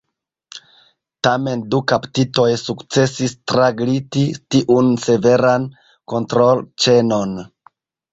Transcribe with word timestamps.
Tamen 1.25 1.59
du 1.73 1.81
kaptitoj 1.91 2.45
sukcesis 2.61 3.35
tragliti 3.51 4.23
tiun 4.55 4.89
severan 5.03 5.69
kontrolĉenon. 6.15 7.37